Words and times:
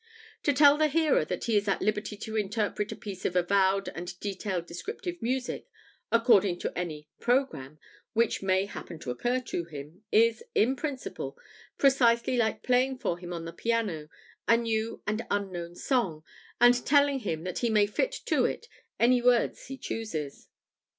To 0.41 0.51
tell 0.51 0.79
the 0.79 0.87
hearer 0.87 1.23
that 1.25 1.43
he 1.43 1.55
is 1.55 1.67
at 1.67 1.83
liberty 1.83 2.17
to 2.17 2.35
interpret 2.35 2.91
a 2.91 2.95
piece 2.95 3.23
of 3.23 3.35
avowed 3.35 3.87
and 3.89 4.19
detailed 4.19 4.65
descriptive 4.65 5.21
music 5.21 5.67
according 6.11 6.57
to 6.61 6.75
any 6.75 7.07
"programme" 7.19 7.77
which 8.13 8.41
may 8.41 8.65
happen 8.65 8.97
to 8.97 9.11
occur 9.11 9.39
to 9.41 9.65
him, 9.65 10.03
is, 10.11 10.43
in 10.55 10.75
principle, 10.75 11.37
precisely 11.77 12.35
like 12.35 12.63
playing 12.63 12.97
for 12.97 13.19
him 13.19 13.31
on 13.31 13.45
the 13.45 13.53
piano 13.53 14.09
a 14.47 14.57
new 14.57 15.03
and 15.05 15.21
unknown 15.29 15.75
song, 15.75 16.23
and 16.59 16.83
telling 16.83 17.19
him 17.19 17.43
that 17.43 17.59
he 17.59 17.69
may 17.69 17.85
fit 17.85 18.11
to 18.25 18.43
it 18.45 18.67
any 18.99 19.21
words 19.21 19.67
he 19.67 19.77
chooses. 19.77 20.47